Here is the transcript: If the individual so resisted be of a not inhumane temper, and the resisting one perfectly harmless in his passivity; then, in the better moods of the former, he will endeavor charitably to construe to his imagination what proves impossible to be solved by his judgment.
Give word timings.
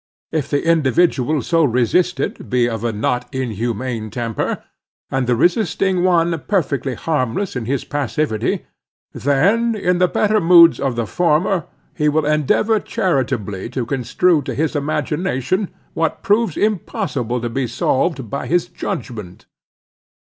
If 0.31 0.49
the 0.49 0.65
individual 0.67 1.43
so 1.43 1.63
resisted 1.63 2.49
be 2.49 2.67
of 2.67 2.83
a 2.83 2.91
not 2.91 3.31
inhumane 3.31 4.09
temper, 4.09 4.63
and 5.11 5.27
the 5.27 5.35
resisting 5.35 6.03
one 6.03 6.39
perfectly 6.47 6.95
harmless 6.95 7.55
in 7.55 7.65
his 7.65 7.83
passivity; 7.85 8.65
then, 9.13 9.75
in 9.75 9.99
the 9.99 10.07
better 10.07 10.39
moods 10.41 10.79
of 10.79 10.95
the 10.95 11.05
former, 11.05 11.65
he 11.95 12.09
will 12.09 12.25
endeavor 12.25 12.79
charitably 12.79 13.69
to 13.69 13.85
construe 13.85 14.41
to 14.41 14.55
his 14.55 14.75
imagination 14.75 15.69
what 15.93 16.23
proves 16.23 16.57
impossible 16.57 17.39
to 17.39 17.49
be 17.51 17.67
solved 17.67 18.27
by 18.27 18.47
his 18.47 18.65
judgment. 18.69 19.45